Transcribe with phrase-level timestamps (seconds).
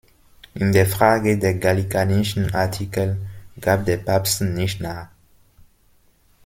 [0.55, 3.17] In der Frage der Gallikanischen Artikel
[3.59, 5.09] gab der Papst nicht nach.